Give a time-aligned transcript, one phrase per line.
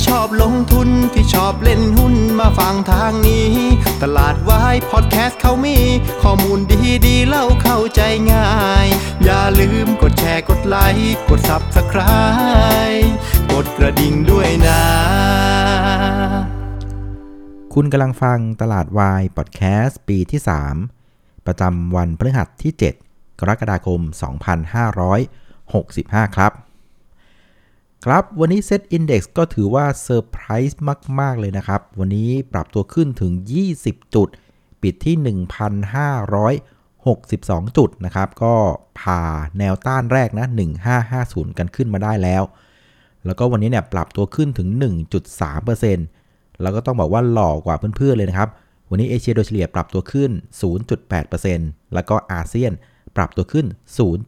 [0.00, 3.50] ที่ชอบลงทุนที่ชอบเล่นหุ้นมาฟังทางนี้
[4.02, 5.78] ตลาดวายพอดแคสต์เขามี
[6.22, 8.00] ข้อมูลดีดีเล่าเข้าใจ
[8.32, 8.50] ง่า
[8.84, 8.86] ย
[9.24, 13.08] อย่าลืมกดแชร์กดไลค์กด Subscribe
[13.52, 14.82] กดกระดิ่งด้วยนะ
[17.74, 20.40] คุณกำลังฟังตลาดวายพอดแคสต์ปีที่
[20.92, 22.72] 3 ประจำวันพฤหัสที่
[23.06, 24.00] 7 กรกฎาคม
[25.18, 26.69] 2565 ครับ
[28.06, 30.80] ครับวันนี้ Set Index ก็ถือว่าเซอร์ไพรส์
[31.20, 33.32] มาก ๆ เลยนะครับ วันนี้ปรับตัวขึ้นถึง
[33.74, 34.28] 20 จุด
[34.82, 38.54] ปิดที่ 1,562 จุดนะครับ ก็
[39.00, 39.22] ผ่า
[39.58, 40.46] แนวต้านแรกนะ
[41.02, 42.42] 1550 กันขึ้นมาได้แล้ว
[43.26, 44.68] แล้วก็วันนี้เนี่ยปรับตัวขึ้นถึง
[45.44, 48.48] 1.3%แล้วก็ต้องบอกว่าหล่อกว่าเพื่อนๆเลยนะครับ
[48.90, 50.30] วันนี้เอเชียโดยเฉลี่ยปรับตัวขึ้น
[51.12, 52.72] 0.8%แล้วก็อาเซียน
[53.16, 53.66] ปรับตัวขึ้น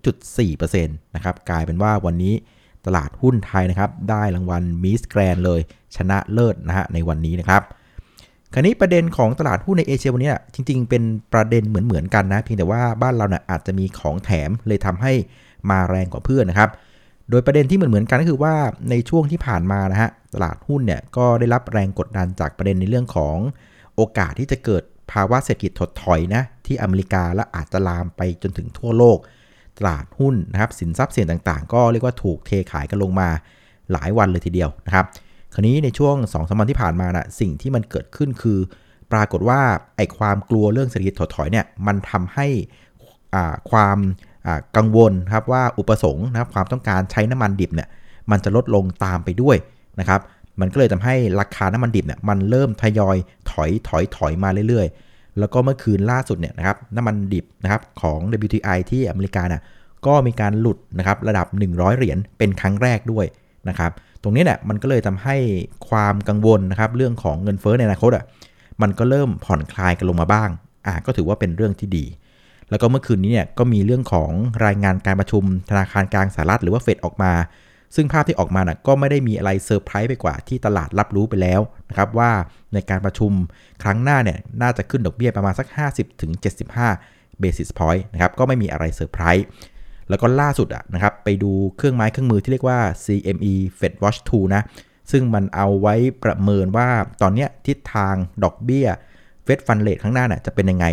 [0.06, 2.34] 0.4%นะครับกลายเป็นว่าวันนี้
[2.86, 5.60] ตลาดหุ้นไทยนะครับ ได้รางวัลมิสแกรนเลย
[5.96, 7.62] ชนะเลิศนะฮะในวันนี้นะครับ
[8.54, 15.12] คราวนี้ประเด็นของตลาดหุ้นในเอเชียวันนี้จริง ๆ เป็นประเด็นเหมือนๆกันนะเพียงแต่ว่าบ้านเราเนี่ยอาจจะมีของแถมเลยทำให้
[15.70, 16.70] มาแรงกว่าเพื่อนนะครับ
[17.30, 18.54] โดยประเด็นที่เหมือนๆกันก็คือว่า
[18.90, 23.36] ในช่วงที่ผ่านมานะฮะตลาดหุ้นเนี่ยก็ได้รับแรงกดดันจากประเด็นในเรื่องของ
[23.96, 29.18] โอกาสที่จะเกิดภาวะเศรษฐกิจถดถอยนะที่อเมริกาและอาจจะลามไปจนถึงทั่วโลก
[29.78, 33.28] ตลาดหุ้นนะครับสินทรัพย์เสี่ยงต่างๆ ก็เรียกว่าถูกเทขายกันลงมา
[33.92, 35.06] หลายวันเลยทีเดียวนะครับ
[35.54, 38.58] คราวนี้ในช่วง2องสามวันที่ผ่านมานะสิ่งที่มันเกิดขึ้นคือ
[39.12, 39.60] ปรากฏว่า
[39.96, 42.46] ไอ้ความกลัวเรื่องเศรษฐกิจถดถอยเนี่ยมันทำให้
[43.34, 43.98] อ่าความ
[44.46, 47.88] อ่ากังวลครับว่าอุปสงค์นะครับความต้องการใช้น้ำมันดิบเนี่ย
[48.30, 49.56] มันจะลดลงตามไปด้วย
[50.00, 50.20] นะครับ
[50.60, 53.16] มันก็เลยทำให้ราคาน้ำมันดิบเนี่ยมันเริ่มทยอย
[53.50, 59.62] ถอยถอยถอยมาเรื่อยๆ แล้วก็เมื่อคืนล่าสุดเนี่ยนะครับน้ำมันดิบนะครับของ WTI ที่อเมริกาน่ะ
[60.06, 63.26] ก็มีการหลุดนะครับระดับ 100 เหรียญเป็นครั้งแรกด้วย
[63.68, 63.92] นะครับ
[64.22, 65.36] ตรงนี้เนี่ยมันก็เลยทำให้
[65.88, 68.24] ความกังวลนะครับเรื่องของเงินเฟ้อในอนาคตอะ
[68.82, 70.50] มันก็เริ่มผ่อนคลายกันลงมาบ้าง
[70.86, 72.04] อะก็ถือว่าเป็นเรื่องที่ดี
[72.70, 74.30] แล้วก็เมื่อคืนนี้เนี่ยก็มีเรื่องของ
[74.66, 77.32] รายงานการประชุมธนาคารกลางสหรัฐหรือว่าเฟดออกมา
[77.94, 82.30] ซึ่งภาพที่ออกมาน่ะก็ไม่ได้มีอะไรเซอร์ไพรส์ไปกว่าที่ตลาดรับรู้ไปแล้วนะครับว่า
[82.74, 83.32] ในการประชุม
[83.82, 85.66] ครั้งหน้าเนี่ยน่าจะขึ้นดอกเบี้ยประมาณสัก
[86.34, 89.46] 50-75 basis point นะครับก็ไม่มีอะไรเซอร์ไพรส์
[90.08, 94.62] แล้วก็ล่าสุดอะนะครับไปดูเครื่องไม้เครื่องมือที่เรียกว่า CME FedWatch Tool นะ
[95.12, 96.88] ซึ่งมันเอาไว้ประเมินว่า
[97.22, 98.14] ตอนนี้ทิศทาง
[98.44, 98.86] ดอกเบี้ย
[99.46, 100.86] Fed Fund Rate ข้างหน้าน่ะจะเป็นยังไง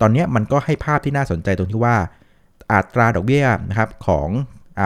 [0.00, 1.96] ตอนนี้มันก็ให้ภาพที่น่าสนใจตรงที่ว่า
[2.72, 4.28] อัตราดอกเบี้ยนะครับของ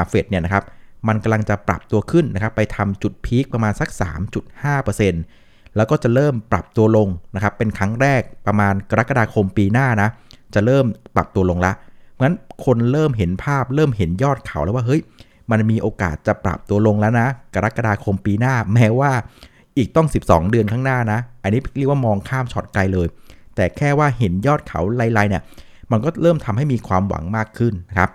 [0.08, 0.64] เฟดเนี่ยนะครับ
[1.08, 3.88] มันกำลังจะปรับตัวขึ้นนะครับไปทำจุดพีคประมาณสัก
[4.62, 10.08] 3.5%แล้วก็จะเริ่มปรับตัวลงนะครับเป็นครั้งแรกประมาณกรกฎาคมปีหน้านะ
[10.54, 11.72] จะเริ่มปรับตัวลงละ
[12.10, 15.00] เพราะฉะนั้นคนเริ่มเห็นภาพเริ่มเห็นยอดเขาแล้วว่าเฮ้ย
[15.50, 19.12] มันมีโอกาสจะปรับตัวลงแล้วนะ กรกฎาคมปีหน้าแม้ว่า
[19.76, 23.06] อีกต้อง 12 เดือนข้างหน้านะ อันนี้เรียกว่ามองข้ามช็อตไกลเลย
[23.54, 25.42] แต่แค่ว่าเห็นยอดเขาไล่ๆเนี่ย
[25.90, 28.10] มันก็เริ่มทำให้มีความหวังมากขึ้นนะครับ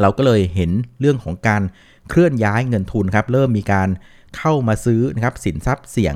[0.00, 1.62] เราก็เลยเห็นเรื่องของการ
[2.10, 3.88] เคลื่อนย้ายเงินทุนครับเริ่มมีการ
[4.36, 6.14] เข้ามาซื้อนะครับสินทรัพย์เสี่ยง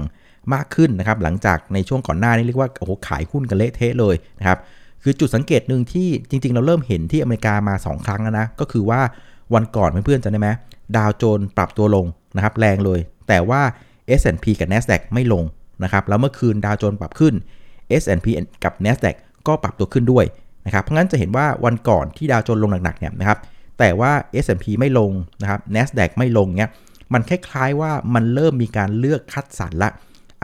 [0.55, 4.59] มากขึ้นนะครับหลังจากในช่วงก่อนหน้านี้เรียกว่าโอ้โหขายหุ้นกันเละเทะเลยนะครับ
[5.03, 9.01] คือจุดสังเกตหนึ่งที่จริง ๆ เราเริ่มเห็นที่อเมริกามา 2 ครั้งแล้วนะก็คือว่า
[9.55, 10.49] วันก่อนเพื่อนๆจำได้ไหม
[10.97, 13.62] ดาวโจนส์ปรับตัวลงนะครับแรงเลย แต่ว่า
[14.21, 15.45] S&P กับ NASDAQ ไม่ลง
[15.84, 17.34] นะครับแล้วเมื่อคืนดาวโจนส์ปรับขึ้น
[18.03, 18.27] S&P
[18.65, 20.25] กับ NASDAQ ก็ปรับตัวขึ้นด้วย
[20.67, 23.39] นะครับเพราะงั้นจะเห็นว่าวันก่อนที่ดาวโจนส์ลงหนักๆเนี่ยนะครับ
[23.81, 24.13] แต่ว่า
[24.45, 26.73] S&P ไม่ลงนะครับ NASDAQ ไม่ลงเงี้ย
[27.15, 29.91] มันคล้ายๆว่ามันเริ่มมีการเลือกคัดสรรละ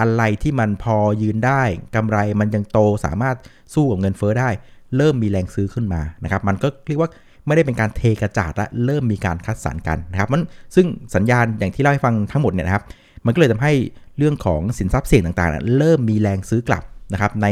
[0.00, 1.62] อะไรที่มันพอยืนได้
[1.94, 3.36] กำไรมันยังโตสามารถ
[3.74, 4.50] สู้กับเงินเฟ้อได้
[4.96, 7.10] เริ่มมีแรงซื้อขึ้นมานะครับมันก็เรียกว่า
[7.46, 10.42] ไม่ได้เป็นการเทกระจาดละเริ่มมีการคัดสรรกันนะครับมัน
[10.74, 12.84] ซึ่งสัญญาณอย่างที่เล่าให้ฟังทั้งหมดเนี่ยนะครับ
[13.24, 13.72] มันก็เลยทำให้
[14.18, 16.82] เรื่องของสินทรัพย์เสี่ยงต่างๆ เริ่มมีแรงซื้อกลับ
[17.12, 17.46] นะครับใน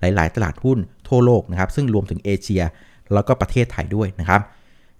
[0.00, 0.78] หลาย ๆ ตลาดหุ้น
[1.08, 2.62] ทั่วโลกนะครับ ซึ่งรวมถึงเอเชีย
[3.14, 4.40] แล้วก็ประเทศไทยด้วยนะครับ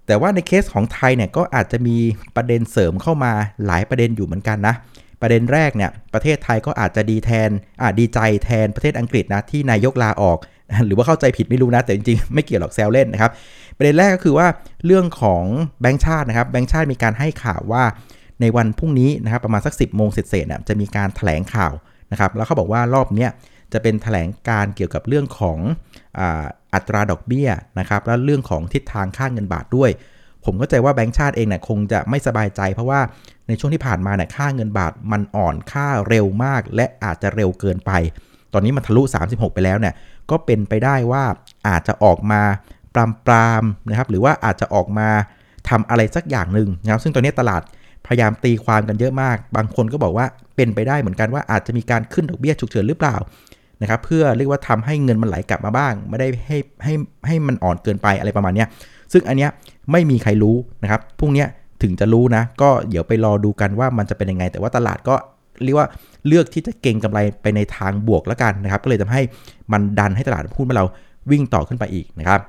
[0.08, 1.96] แต่ว่าในเคสของไทยเนี่ยก็อาจจะมี
[2.36, 3.32] ประเด็นเสริมเข้ามา
[3.66, 4.74] หลายประเด็นอยู่เหมือนกันนะ
[5.20, 7.50] ประเด็นแรกเนี่ยประเทศไทยก็อาจจะดีแทน
[7.80, 10.38] อ่าดีใจแทนประเทศอังกฤษนะที่นายกลาออก
[10.86, 13.30] หรือว่าเข้าใจผิดไม่รู้นะ แต่จริงๆ ไม่เกี่ยวหรอกแซวเล่นนะครับ
[13.76, 14.46] ประเด็นแรกก็คือว่า
[14.86, 15.44] เรื่องของ
[15.80, 17.84] แบงก์ชาตินะครับแบงก์ชาติมีการให้ข่าวว่า
[18.40, 21.72] ในวันพรุ่งนี้นะครับประมาณสัก 10โมงเสร็จๆเนี่ยจะมีการถแถลงข่าว
[22.12, 23.30] นะครับแล้วเขาบอกว่ารอบเนี้ย
[23.72, 25.58] จะเป็นถแถลงการเกี่ยวกับเรื่องของ
[26.18, 27.48] อา อัตราดอกเบี้ย
[27.78, 29.90] นะครับและเรื่องของทิศทางค่าเงินบาทด้วย
[30.44, 33.00] ผมเข้าใจว่าแบงก์ชาติเองเนี่ยคงจะไม่สบายใจ เพราะว่า
[33.48, 37.92] ในช่วงที่ผ่านมาเนี่ยค่าเงินบาทมันอ่อนค่าเร็วมาก และอาจจะเร็วเกินไป
[38.52, 39.94] ตอนนี้มันทะลุ 36 ไปแล้วเนี่ย
[40.30, 41.24] ก็เป็นไปได้ว่า
[41.68, 42.42] อาจจะออกมา
[42.94, 45.08] ปรามปรามนะครับหรือว่าอาจจะออกมา
[45.68, 47.62] ทำอะไรสักอย่างหนึ่งนะครับซึ่งตอนนี้ตลาด
[48.06, 50.26] พยายามตีความกันเยอะมาก บางคนก็บอกว่า
[50.56, 53.16] เป็นไปได้เหมือนกันว่าอาจจะมีการขึ้นดอกเบี้ยฉุกเฉินหรือเปล่า
[53.82, 56.94] นะครับเพื่อเรียกว่าทำให้เงินมันไหลกลับมาบ้าง ไม่ได้ให้ให้
[57.26, 58.64] ให้มันอ่อนเกินไปอะไรประมาณนี้
[59.12, 59.50] ซึ่งอันเนี้ย
[59.92, 61.44] ไม่มีใครรู้นะครับพรุ่งนี้
[61.82, 65.14] ถึงจะรู้นะ ก็เดี๋ยวไปรอดูกันว่ามันจะเป็นยังไง แต่ว่าตลาดก็
[65.64, 65.88] เรียกว่า
[66.26, 69.22] เลือกที่จะเก่งกำไรไปในทางบวกแล้วกันนะครับ ก็เลยทำให้
[69.72, 70.86] มันดันให้ตลาดหุ้นเรา
[71.30, 72.40] วิ่งต่อขึ้นไปอีกนะครับ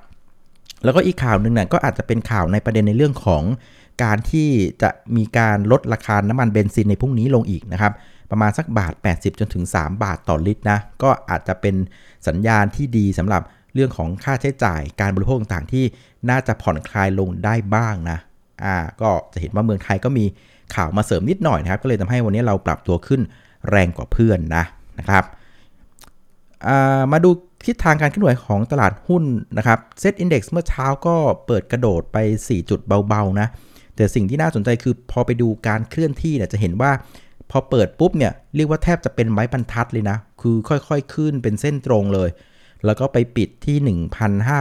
[0.84, 3.44] แล้วก็อีกข่าวหนึ่งนะก็อาจจะเป็นข่าวในประเด็นในเรื่องของ
[4.04, 4.50] การที่
[4.82, 7.94] จะมีการลดราคาน้ำมันเบนซินในพรุ่งนี้ลงอีกนะครับ
[8.32, 11.76] ประมาณสักบาท 80 จนถึง 3 บาทต่อลิตรนะ ก็อาจจะเป็น
[12.28, 13.42] สัญญาณที่ดีสำหรับ
[13.74, 15.86] เรื่องของค่าใช้จ่ายการบริโภคต่างๆ ที่
[16.30, 18.18] น่าจะผ่อนคลายลงได้บ้างนะ
[18.64, 20.26] อ่า ก็จะเห็นว่าเมืองไทยก็มี
[20.76, 23.22] ข่าวมาเสริมนิดหน่อยนะครับ ก็เลยทำให้วันนี้เราปรับตัวขึ้น
[23.70, 24.64] แรงกว่าเพื่อนนะ
[25.00, 25.24] นะครับ
[27.12, 27.30] มาดู
[27.66, 29.24] ทิศทางการเคลื่อนไหวของตลาดหุ้น
[29.58, 31.16] นะครับเซตอินดี x เมื่อเช้าก็
[31.46, 33.48] เปิดกระโดดไป 4 จุดเบาๆนะ
[33.96, 36.92] แต่สิ่งที่น่าสนใจคือพอไปดูการเคลื่อนที่เนี่ยจะเห็นว่า
[37.52, 42.30] พอเปิดปุ๊บเนี่ยเรียกว่าแทบจะเป็นไม้บรรทัดเลยนะ คือค่อยๆขึ้นเป็นเส้นตรงเลย
[42.86, 43.98] แล้วก็ไปปิดที่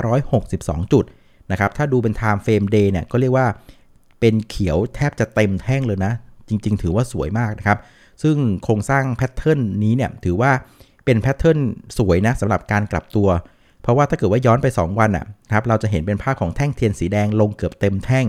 [0.00, 1.04] 1,562 จุด
[1.50, 3.46] นะครับ ถ้าดูเป็น time frame day เนี่ยก็เรียกว่า
[4.20, 6.12] เป็นเขียวแทบจะเต็มแท่งเลยนะ
[6.48, 7.78] จริงๆ ถือว่าสวยมากนะครับ
[8.22, 10.52] ซึ่งโครงสร้าง pattern นี้เนี่ยถือว่า
[11.04, 11.58] เป็น pattern
[11.98, 13.28] สวยนะสำหรับการกลับตัว
[13.82, 18.26] เพราะว่าถ้าเกิดว่าย้อนไป 2 วันอะครับเราจะเห็นเป็นภาพของแท่งเทียนสีแดงลงเกือบเต็มแท่ง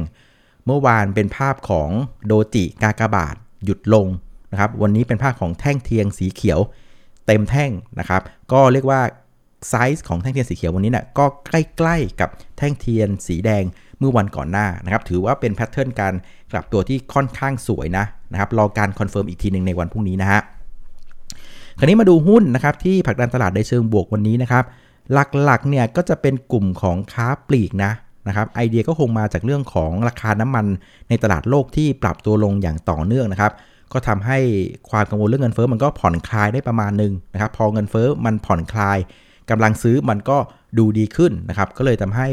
[0.66, 1.90] เมื่อวานเป็นภาพของ
[2.26, 3.36] doji กากบาท
[3.66, 4.08] หยุดลง
[4.52, 6.60] นะครับวันนี้เป็นภาพของแท่งเทียนสีเขียว
[7.26, 9.02] เต็มแท่งนะครับก็เรียกว่า
[9.70, 13.64] ไซส์ของแท่งเทียนสีเขียววันนี้เนี่ยอะก็ใกล้ๆกับแท่งเทียนสีแดง
[14.00, 16.14] เมื่อวันก่อนหน้านะครับถือว่าเป็น pattern การ
[16.52, 20.42] กลับตัวที่ค่อนข้างสวยนะนะครับรอการ confirm อีกทีหนึ่งในวันพรุ่งนี้นะฮะ
[21.80, 24.64] คราวนี้มาดูหุ้นนะครับที่ผลักดันตลาดในเชิงบวกวันนี้นะครับ
[25.14, 25.18] ห
[25.50, 27.92] ลักๆเนี่ยก็จะเป็นกลุ่มของค้าปลีกนะ
[28.28, 30.66] นะครับไอเดียก็คงมาจากเรื่องของราคาน้ำมัน
[31.10, 33.52] ในตลาดโลกที่ปรับตัวลงอย่างต่อเนื่องนะครับ
[33.94, 34.38] ก็ทำให้
[34.90, 38.98] ความกังวลเรื่องเงินเฟ้อมันก็ผ่อนคลายได้ประมาณหนึ่งนะครับพอเงินเฟ้อมันผ่อนคลาย
[39.50, 40.38] กำลังซื้อมันก็
[40.78, 42.28] ดูดีขึ้นนะครับก็เลยทำให้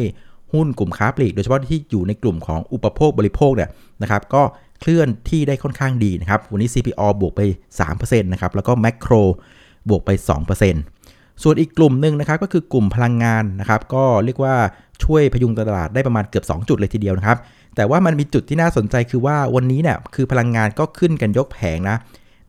[0.53, 3.70] หุ้นกลุ่มค้าปลีก โดยเฉพาะที่อยู่ในกลุ่มของอุปโภคบริโภคเนี่ย
[4.03, 4.43] นะครับก็
[4.81, 7.41] เคลื่อนที่ได้ค่อนข้างดีนะครับวันนี้ CPO บวกไป
[7.87, 9.14] 3%นะครับแล้วก็แมคโคร
[9.88, 10.11] บวกไป
[10.76, 14.55] 2%ส่วนอีกกลุ่มหนึ่งนะครับก็คือกลุ่มพลังงานนะครับก็เรียกว่า
[15.04, 17.38] ช่วยพยุงตลาดได้ประมาณเกือบ 2 จุดเลยทีเดียวนะครับ
[17.76, 21.96] แต่ว่ามันมีจุดที่น่าสนใจคือว่าวันนี้เนี่ยคือพลังงานก็ขึ้นกันยกแผงนะ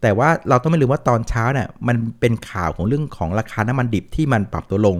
[0.01, 4.97] แต่ว่าเราต้องไม่ลืมว่าตอนเช้าเนี่ยมันเป็นข่าวของเรื่องของราคาน้ำมันดิบที่มันปรับตัวลง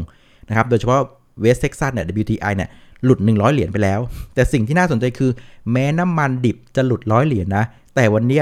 [0.49, 0.99] นะครับ โดยเฉพาะ
[1.41, 2.69] West Texas เนี่ย WTI เนี่ย
[3.03, 4.00] หลุด 100 เหรียญไปแล้ว
[4.33, 5.31] แต่สิ่งที่น่าสนใจคือ
[5.71, 7.63] แม้น้ำมันดิบจะหลุดร้อยเหรียญนะ
[7.95, 8.41] แต่วันนี้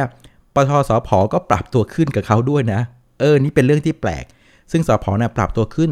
[0.55, 2.81] ปตท.สผ.ก็ปรับตัวขึ้นกับเขาด้วยนะ
[3.19, 4.25] เออ นี่เป็นเรื่องที่แปลก
[4.71, 5.91] ซึ่งสผ.เนี่ยปรับตัวขึ้น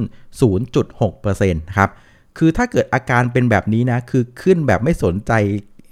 [0.88, 1.90] 0.6%ครับ
[2.38, 5.32] คือถ้าเกิดอาการเป็นแบบนี้นะ คือขึ้นแบบไม่สนใจ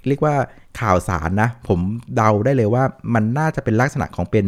[0.08, 0.34] เรียกว่า
[0.80, 1.78] ข่าวสารนะ ผม
[2.16, 2.84] เดาได้เลยว่า
[3.14, 4.46] มันน่าจะเป็นลักษณะของเป็น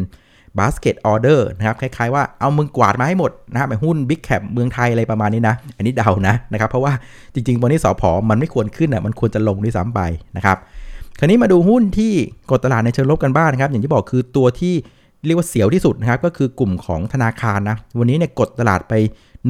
[0.58, 6.92] basket order นะครับ คล้ายๆว่าเอามึงกวาดมาให้หมดนะครับหุ้น big cap เมืองไทยอะไรประมาณนี้นะ อันนี้เดานะนะครับ เพราะว่า
[7.34, 10.00] จริงๆวันนี้สอพอมันไม่ควรขึ้นอะมันควรจะลงด้วยซ้ำไป
[10.36, 10.56] นะครับ
[11.18, 12.12] คราวนี้มาดูหุ้นที่
[12.50, 14.74] กดตลาดในเชิงลบกันบ้างนะครับ อย่างที่บอกคือตัวที่
[15.26, 18.94] เรียกว่าเสียวที่สุดนะครับ ก็คือกลุ่มของธนาคารนะ วันนี้เนี่ยกดตลาดไป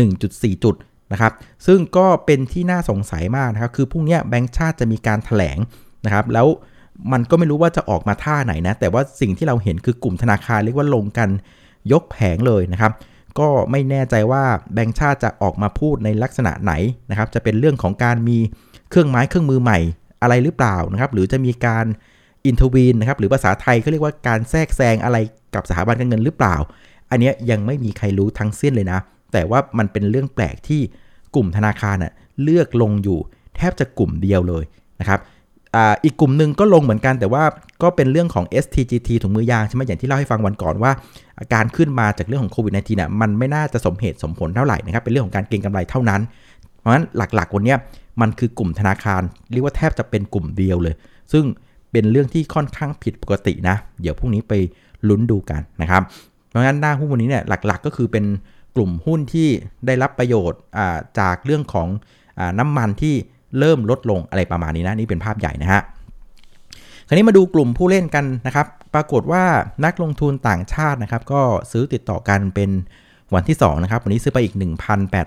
[0.04, 0.74] 1.4 จุด
[1.12, 1.32] นะครับ
[1.66, 5.58] ซึ่งก็เป็นที่น่าสงสัยมากนะครับ คือพรุ่งนี้แบงก์ชาติจะมีการถแถลง
[6.04, 6.46] นะครับ แล้ว
[7.12, 11.28] มันก็ไม่รู้ว่าจะออกมาท่าไหนนะ แต่ว่าสิ่งที่เราเห็นคือกลุ่มธนาคารเรียกว่าลงกัน
[11.92, 12.92] ยกแผงเลยนะครับ
[13.38, 14.44] ก็ไม่แน่ใจว่า
[14.74, 16.72] แบงก์ชาติจะออกมาพูดในลักษณะไหน
[17.10, 18.38] นะครับ จะเป็นเรื่องของการมี
[18.90, 19.78] เครื่องไม้เครื่องมือใหม่
[20.22, 21.86] อะไรหรือเปล่านะครับ หรือจะมีการ
[22.44, 25.16] อินทวีนนะครับ หรือภาษาไทยเขาเรียกว่าการแทรกแซงอะไร
[25.54, 26.56] กับสถาบันการเงินหรือเปล่า
[27.10, 28.98] อันนี้ยังไม่มีใครรู้ทั้งสิ้นเลยนะ
[29.34, 30.80] แต่ว่ามันเป็นเรื่องแปลกที่
[31.34, 32.12] กลุ่มธนาคารน่ะ
[32.42, 33.18] เลือกลงอยู่
[33.56, 34.64] แทบจะกลุ่มเดียวเลย
[35.00, 35.20] นะครับ
[36.04, 37.44] อีกกลุ่มหนึ่งก็ลงเหมือนกันแต่ว่า
[37.82, 40.92] ก็เป็นเรื่องของ STGT ถุงมือยางใช่ไหมอย่างที่เล่าให้ฟังวันก่อนว่า
[41.40, 46.20] อาการขึ้นมาจากเรื่องของโควิด -19 เนี่ยมันไม่น่าจะสมเหตุสมผลเท่าไหร่นะครับเป็นเรื่องของการเก็งกำไรเท่านั้น
[46.78, 47.74] เพราะฉะนั้นหลักๆวันนี้
[48.20, 49.22] มันคือกลุ่มธนาคาร
[49.52, 50.94] เรียกว่าแทบจะเป็นกลุ่มเดียวเลย
[51.32, 51.44] ซึ่ง
[51.92, 54.52] เป็นเรื่องที่ค่อนข้างผิดปกตินะ เดี๋ยวพรุ่งนี้ไป
[55.08, 56.02] ลุ้นดูกันนะครับ
[56.48, 58.24] เพราะฉะนั้นหน้าหุ้นวันนี้เนี่ยหลักๆ ก็คือเป็น
[58.76, 59.48] กลุ่มหุ้นที่
[59.86, 60.60] ได้รับประโยชน์
[61.20, 61.88] จากเรื่องของ
[62.38, 63.14] อน้ำมันที่
[63.58, 65.82] เริ่มลดลงอะไรประมาณนี้นะนี่เป็นภาพใหญ่นะฮะ
[67.06, 69.44] คราวนี้มาดูกลุ่มผู้เล่นกันนะครับ ปรากฏว่า
[69.84, 72.70] นักลงทุนต่างชาตินะครับ ก็ซื้อติดต่อกันเป็น
[73.34, 74.54] วันที่2นะครับวันนี้ซื้อไปอีก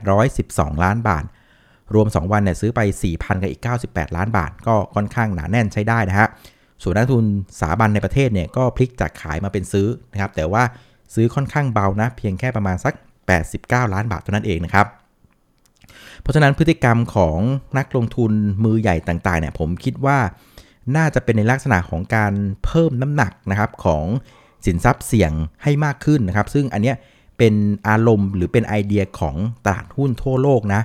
[0.05, 1.25] 1,812 ล้านบาท
[1.93, 2.79] รวม 2 วันเนี่ยซื้อไป
[3.11, 6.27] 4,000กับอีก 98 ล้านบาท ก็ค่อนข้างหนาแน่นใช้ได้นะฮะ
[6.83, 7.25] ส่วนนักทุน
[7.59, 10.63] สถาบันในประเทศเนี่ยก็พลิกจากขายมาเป็นซื้อนะครับ แต่ว่า
[11.13, 12.93] ซื้อค่อนข้างเบานะ เพียงแค่ประมาณสัก
[13.27, 14.87] 89 ล้านบาทเท่านั้นเองนะครับ
[16.21, 17.39] เพราะฉะนั้นพฤติกรรมของ
[17.77, 18.31] นักลงทุน
[18.63, 20.19] มือใหญ่ต่างๆเนี่ยผมคิดว่า
[20.97, 22.33] น่าจะเป็นในลักษณะของการ
[22.65, 24.05] เพิ่มน้ำหนักนะครับของ
[24.65, 25.31] สินทรัพย์เสี่ยง
[25.63, 26.95] ให้มากขึ้นนะครับ ซึ่งอันเนี้ย
[27.37, 27.53] เป็น
[27.87, 30.81] อารมณ์หรือเป็นไอเดียของตลาดหุ้นทั่วโลกนะ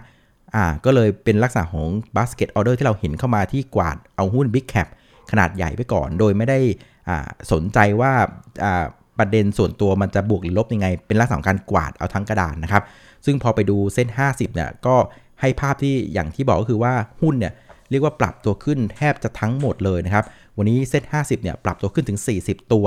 [0.55, 4.89] อ่าก็เลยเป็นลักษณะของ basket order ที่เราเห็นเข้ามาที่กวาดเอาหุ้น big cap
[5.31, 6.59] ขนาดใหญ่ไปก่อน โดยไม่ได้
[7.09, 8.13] อ่าสนใจว่า
[8.65, 8.85] อ่า
[9.19, 12.83] ประเด็นส่วนตัวมันจะบวกหรือลบยังไง เป็นลักษณะของการกวาดเอาทั้งกระดานนะครับ
[13.25, 14.95] ซึ่งพอไปดูเส้น 50เนี่ยก็
[15.41, 17.53] ให้ภาพที่อย่างที่บอกก็คือว่าหุ้นเนี่ย
[17.91, 20.25] เรียกว่าปรับตัวขึ้นแทบจะทั้งหมดเลยนะครับ
[20.57, 22.87] วันนี้เซ็ต50 เนี่ยปรับตัวขึ้นถึง 40 ตัว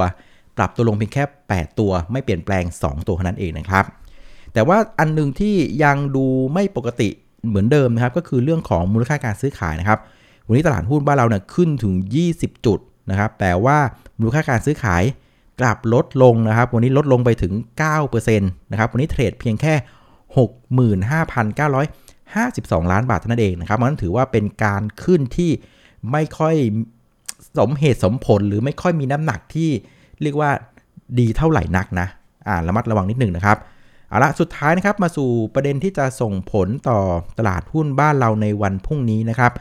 [0.58, 3.86] ปรับตัวลงเพียงแค่ 8 ตัว ไม่เปลี่ยนแปลง 2 ตัวเท่านั้นเองนะครับ
[4.54, 7.10] แต่ว่าอันหนึงที่ยังดูไม่ปกติ
[7.48, 10.00] เหมือนเดิมนะครับ ก็คือเรื่องของมูลค่าการซื้อขายนะครับ
[10.48, 11.94] วันนี้ตลาดหุ้นบ้านเราเนี่ยขึ้นถึง
[12.30, 12.80] 20 จุด
[13.10, 13.78] นะครับ แต่ว่า
[14.20, 15.04] มูลค่าการซื้อขาย
[15.60, 17.54] กลับลดลงนะครับ วันนี้ลดลงไปถึง
[17.98, 19.74] 9%นะครับ วันนี้เทรดเพียงแค่
[22.84, 25.52] 65,952 ล้านบาทเท่านั้นเองนะครับมันถือว่าเป็นการขึ้นที่
[26.12, 26.56] ไม่ค่อย
[27.60, 29.70] สมเหตุสมผลหรือไม่ค่อยมีน้ำหนักที่
[30.22, 30.50] เรียกว่า
[31.20, 32.08] ดีเท่าไหร่นักนะ
[32.48, 33.58] อ่าระมัดระวังนิดหนึ่งนะครับ
[34.10, 37.00] เอาละสุดท้ายนะครับมาสู่ประเด็นที่จะส่งผลต่อ
[37.38, 39.52] ตลาดหุ้นบ้านเราในวันพรุ่งนี้นะครับ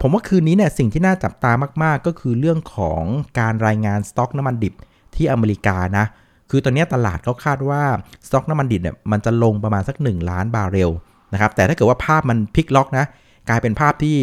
[0.00, 3.02] ผมว่าคืนนี้เนี่ยสิ่งที่น่าจับตามาก ๆ ก็คือเรื่องของ
[3.38, 4.74] การรายงานสต็อกน้ำมันดิบ
[5.16, 6.06] ที่อเมริกานะ
[6.50, 7.82] คือตอนนี้ตลาดเขาคาดว่า
[8.26, 10.90] สต็อกน้ำมันดิบเนี่ยมันจะลงประมาณสัก 1 ล้านบาร์เรล
[11.32, 13.06] นะครับ แต่ถ้าเกิดว่าภาพมันพลิกล็อกนะ
[13.48, 14.18] กลายเป็นภาพที่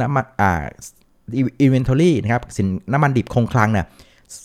[0.00, 0.62] น้ำมันอ่า
[1.60, 3.86] inventory นะครับสินน้ำมันดิบคงคลังเนี่ย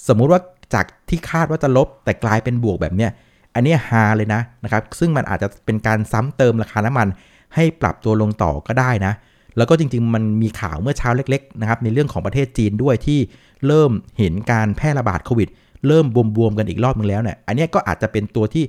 [0.07, 0.41] สมมุติว่า
[0.73, 3.11] จากที่คาดว่าจะลบแต่กลายเป็นบวกแบบเนี้ย
[3.55, 7.07] อันนี้ฮาเลยนะนะครับ ซึ่งมันอาจจะเป็นการซ้ำเติมราคาน้ำมัน
[7.55, 9.13] ให้ปรับตัวลงต่อก็ได้นะ
[9.57, 13.19] แล้วก็จริง ๆ มันมีข่าวเมื่อเช้าเล็ก ๆ นะครับ ในเรื่องของประเทศจีนด้วยที่
[13.67, 15.49] เริ่มเห็นการแพร่ระบาดโควิด
[15.87, 18.63] เริ่มบวมๆกันอีกรอบนึงแล้วเนี่ยอันนี้ก็อาจจะเป็นตัวที่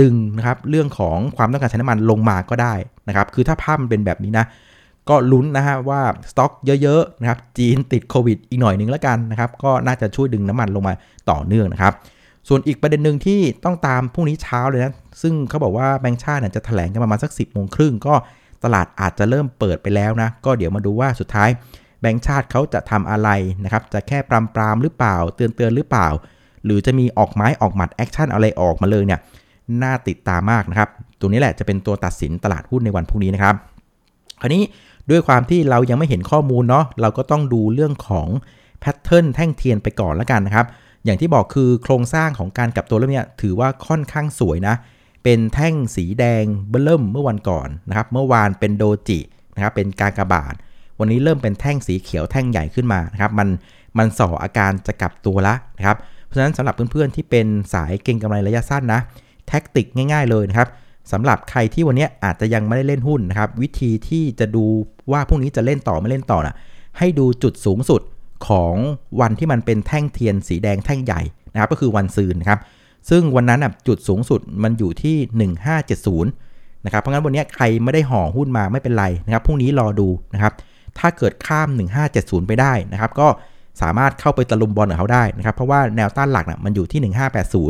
[0.00, 2.74] ดึงนะครับเรื่องของความต้องการใช้น้ำมันลงมาก็ได้
[3.08, 4.46] นะครับคือถ้าภาพมันเป็นแบบนี้นะ
[5.08, 10.94] ก็ลุ้นนะฮะว่าสต็อกเยอะๆนะครับจีนติดโควิดอีกหน่อยนึงแล้วกันนะครับก็น่าจะช่วยดึงน้ำมันลงมา
[11.30, 11.92] ต่อเนื่องนะครับ
[12.48, 18.14] ส่วนอีกประเด็นหนึ่งที่ต้องตามพรุ่งนี้เช้าเลยนะ ซึ่งเขาบอกว่าแบงค์ชาติจะแถลงกันประมาณสัก 10บโมงครึ่งก็
[18.64, 21.48] ตลาดอาจจะเริ่มเปิดไปแล้วนะ ก็เดี๋ยวมาดูว่าสุดท้าย
[22.00, 23.28] แบงค์ชาติเขาจะทำอะไร
[23.64, 26.08] นะครับ จะแค่ปรามปรามหรือเปล่า เตือนเตือนหรือเปล่า
[26.64, 29.20] หรือจะมีออกไม้ออกหมัด action อะไรออกมาเลยเนี่ย
[29.82, 30.88] น่าติดตามมากนะครับ
[31.20, 33.54] ตัวนี้แหละจะเป็นตัวตัดสินตลาดหุ้นในวันพรุ่งนี้นะครับ
[34.40, 34.62] คราวนี้
[35.10, 38.28] ด้วยความที่เรายังไม่เห็นข้อมูลเนาะ เราก็ต้องดูเรื่องของ
[38.80, 40.66] pattern แท่งเทียนไปก่อนแล้วกันนะครับ
[41.04, 44.74] อย่างที่บอกคือโครงสร้างของการกลับตัวเริ่มเนี่ยถือว่าค่อนข้างสวยนะ
[45.24, 49.18] เป็นแท่งสีแดงเบิ้มเมื่อวันก่อนนะครับ เมื่อวานเป็น doji
[49.54, 50.54] นะครับ เป็นกากบาท
[51.00, 53.48] วันนี้เริ่มเป็นแท่งสีเขียวแท่งใหญ่ขึ้นมานะครับมัน
[53.98, 59.00] มันส่ออาการจะกลับตัวละนะครับเพราะฉะนั้นสำหรับเพื่อนๆที่เป็นสายเก็งกำไรระยะสั้นนะ
[59.48, 60.68] แท็กติกง่าย ๆเลยนะครับ
[61.12, 64.64] สำหรับใครที่วันนี้อาจจะยังไม่ได้เล่นหุ้นนะครับวิธีที่จะดู
[65.12, 66.56] ว่าพรุ่งนี้จะเล่นต่อไม่เล่นต่อนะ
[66.98, 68.00] ให้ดูจุดสูงสุด
[68.48, 68.74] ของ
[69.20, 71.20] วันที่มันเป็นแท่งเทียนสีแดงแท่งใหญ่
[71.52, 72.60] นะครับก็คือวันซืนนะครับ
[73.10, 75.16] ซึ่งวันนั้นจุดสูงสุดมันอยู่ที่
[75.96, 80.52] 1570นะครับเพราะงั้นวันนี้ใครไม่ได้ห่อหุ้นมาไม่เป็นไรนะครับพรุ่งนี้รอดูนะครับ
[80.98, 81.68] ถ้าเกิดข้าม
[82.08, 83.28] 1570 ไปได้นะครับ ก็
[83.82, 87.12] สามารถเข้าไปตะลุมบอลกับเขาได้นะครับ เพราะว่าแนวต้านหลักนะมันอยู่ที่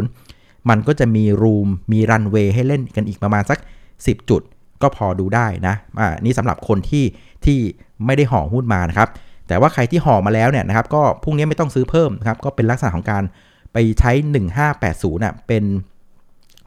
[0.05, 3.59] 1580 มันก็จะมีรูมมีรันเวย์ให้เล่นกันอีกประมาณสัก
[3.95, 4.43] 10 จุด
[4.83, 7.05] ก็พอดูได้นะอ่านี่สำหรับคนที่
[7.45, 7.59] ที่
[8.07, 9.09] ไม่ได้ห่อหุ้นมานะครับ
[9.49, 13.23] แต่ว่าใครที่ห่อมาแล้วเนี่ยนะครับ ก็พรุ่งนี้ไม่ต้องซื้อเพิ่มนะครับ ก็เป็นลักษณะของการ
[13.73, 14.13] ไปใช้
[14.67, 15.65] 1580นะ่ะเป็น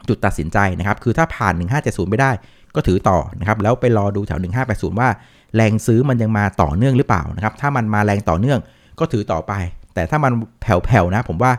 [0.08, 2.30] จุดตัดสินใจนะครับ คือถ้าผ่าน 1570 ไม่ได้
[2.74, 5.08] ก็ถือต่อนะครับ แล้วไปรอดูแถว 1580 ว่า
[5.56, 8.58] แรงซื้อมันยังมาต่อเนื่องหรือเปล่านะครับ ถ้ามันมาแรงต่อเนื่อง
[8.98, 9.52] ก็ถือต่อไป
[9.94, 10.32] แต่ถ้ามัน
[10.62, 11.52] แผ่วๆนะ ผมว่า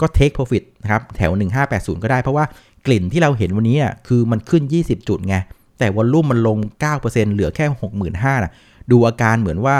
[0.00, 1.32] ก็ take profit นะครับแถว
[1.66, 2.44] 1580 ก็ได้เพราะว่า
[2.86, 3.76] กลิ่นที่เราเห็นวันนี้
[4.08, 5.36] คือมันขึ้น 20 จุดไง
[5.78, 6.58] แต่วอลลุ่มมันลง
[6.92, 8.52] 9%เหลือแค่ 65,000นะ
[8.90, 9.76] ดูอาการเหมือนว่า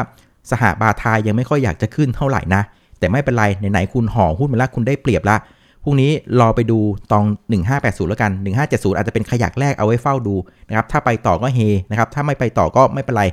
[0.50, 2.62] สหบาทายยังไม่ค่อยอยากจะขึ้นเท่าไหร่นะ
[2.98, 5.36] แต่ไม่เป็นไร ไหนๆคุณห่อหุ้นมาแล้วคุณได้เปรียบละ
[5.84, 6.10] พรุ่งนี้
[6.40, 6.78] รอไปดู
[7.12, 7.24] ตอง
[7.68, 8.30] 1580 แล้วกัน
[8.64, 10.34] 1570 อาจจะเป็นขยักแรกเอาไว้เฝ้าดู
[10.68, 11.60] นะครับถ้าไปต่อก็เฮ
[11.90, 13.24] นะครับถ้าไม่ไปต่อก็ไม่เป็นไร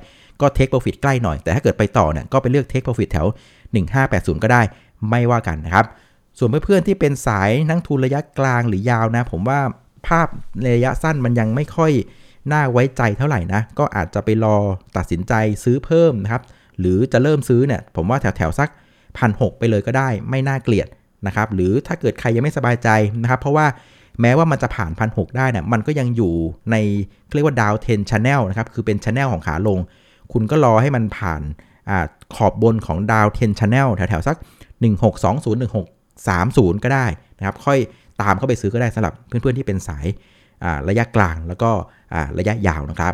[0.42, 3.28] ก็เทคโปรฟิตใกล้หน่อย แต่ถ้าเกิดไปต่อเนี่ยก็ไปเลือกเทคโปรฟิตแถว
[3.86, 4.62] 1580 ก็ได้
[5.10, 5.86] ไม่ว่ากันนะครับ
[6.38, 9.60] ส่วนเพื่อนๆที่เป็นสายนักทุนระยะกลางหรือยาวนะ ผมว่า
[10.08, 10.28] ภาพ
[10.76, 11.92] ระยะสั้นมันยังไม่ค่อย
[12.52, 14.56] น่าไว้ใจเท่าไหร่นะ ก็อาจจะไปรอ
[14.98, 16.44] ตัดสินใจซื้อเพิ่มนะครับ
[16.80, 18.70] หรือจะเริ่มซื้อเนี่ยผมว่าแถวๆสัก
[19.18, 20.88] พันหกไปเลยก็ได้ไม่น่าเกลียด
[21.28, 22.90] นะครับหรือถ้าเกิดใครยังไม่สบายใจ
[23.22, 23.66] นะครับ เพราะว่า
[24.22, 26.34] แม้ว่ามันจะผ่านพันหกได้เนี่ยมันก็ยังอยู่
[26.72, 26.76] ใน
[27.36, 29.80] เรียกว่า downtrend channel นะครับ คือเป็น channel ของขาลง
[30.34, 31.42] คุณก็รอให้มันผ่าน
[31.90, 34.38] ขอบบนของ downtrend channel แถวๆ สัก
[34.96, 37.06] 1620 16 30 ก็ได้
[37.38, 37.78] นะครับค่อย
[38.22, 40.06] ตามเข้าไปซื้อก็ได้สำหรับเพื่อนๆที่เป็นสาย
[40.90, 41.70] ระยะกลางแล้วก็
[42.40, 43.14] ระยะยาวนะครับ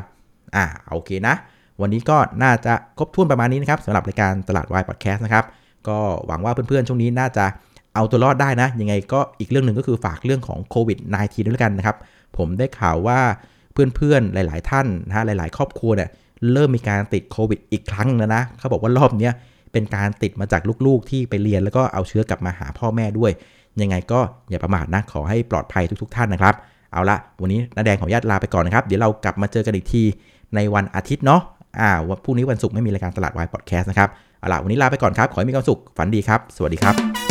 [0.55, 1.35] อ่าโอเคนะ
[1.81, 5.45] วันนี้ก็น่าจะครบถ้วนประมาณนี้นะครับสำหรับรายการตลาดวายพอดแคสต์นะครับ
[5.87, 7.45] ก็หวังว่าเพื่อนๆ ช่วงนี้น่าจะ
[7.95, 11.97] เอาตัวรอดได้นะ ยังไงก็อีกเรื่องหนึ่งก็คือฝากเรื่องของโควิด -19 ด้วยกันนะครับ
[12.37, 13.19] ผมได้ข่าวว่า
[13.73, 16.09] เพื่อนๆ หลาย ๆ ท่านนะฮะหลาย ๆ ครอบครัวเนี่ย
[16.53, 19.33] เริ่มมีการติดโควิดอีกครั้งแล้วนะเขาบอกว่ารอบเนี้ย
[19.73, 23.31] เป็นการติดมาจากลูกๆที่ไปเรียนแล้วก็เอาเชื้อกลับมาหาพ่อแม่ด้วย
[23.81, 24.19] ยังไงก็
[24.49, 26.53] อย่าประมาทนะขอให้ปลอดภัยทุก ๆ ท่านนะครับ
[26.93, 30.03] เอาละวันนี้นาแดงขออนุญาตลาไปก่อนนะครับ เดี๋ยวเรากลับมาเจอกันอีกที
[30.55, 31.41] ในวันอาทิตย์เนาะ
[31.79, 37.30] อ่าวันพรุ่งนี้วันศุกร์ไม่มีรายการตลาดวายพอดแคสต์นะครับเอาละวันนี้ลาไปก่อนครับ ขอให้มีความสุขฝันดีครับ สวัสดีครับ